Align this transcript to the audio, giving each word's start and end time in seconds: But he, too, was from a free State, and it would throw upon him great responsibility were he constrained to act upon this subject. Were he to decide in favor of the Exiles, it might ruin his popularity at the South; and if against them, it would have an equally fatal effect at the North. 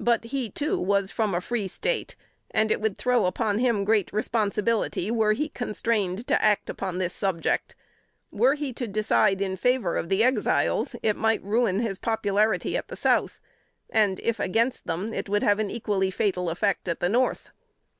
But 0.00 0.24
he, 0.24 0.50
too, 0.50 0.80
was 0.80 1.12
from 1.12 1.32
a 1.32 1.40
free 1.40 1.68
State, 1.68 2.16
and 2.50 2.72
it 2.72 2.80
would 2.80 2.98
throw 2.98 3.24
upon 3.26 3.60
him 3.60 3.84
great 3.84 4.12
responsibility 4.12 5.12
were 5.12 5.32
he 5.32 5.48
constrained 5.48 6.26
to 6.26 6.42
act 6.42 6.68
upon 6.68 6.98
this 6.98 7.14
subject. 7.14 7.76
Were 8.32 8.54
he 8.54 8.72
to 8.72 8.88
decide 8.88 9.40
in 9.40 9.56
favor 9.56 9.96
of 9.96 10.08
the 10.08 10.24
Exiles, 10.24 10.96
it 11.04 11.14
might 11.14 11.44
ruin 11.44 11.78
his 11.78 12.00
popularity 12.00 12.76
at 12.76 12.88
the 12.88 12.96
South; 12.96 13.38
and 13.88 14.18
if 14.24 14.40
against 14.40 14.88
them, 14.88 15.14
it 15.14 15.28
would 15.28 15.44
have 15.44 15.60
an 15.60 15.70
equally 15.70 16.10
fatal 16.10 16.50
effect 16.50 16.88
at 16.88 16.98
the 16.98 17.08
North. 17.08 17.50